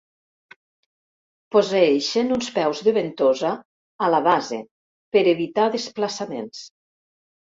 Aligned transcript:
Posseeixen 1.55 2.31
uns 2.37 2.47
peus 2.55 2.81
de 2.87 2.93
ventosa 2.95 3.51
a 4.05 4.09
la 4.15 4.23
base 4.29 4.61
per 5.17 5.23
evitar 5.35 5.67
desplaçaments. 5.79 6.65